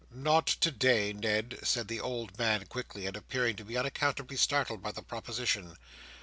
[0.11, 4.91] "Not today, Ned!" said the old man quickly, and appearing to be unaccountably startled by
[4.91, 5.75] the proposition.